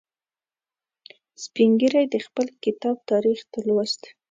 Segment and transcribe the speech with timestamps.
[1.43, 4.01] سپین ږیری د خپل کتاب تاریخ لوست.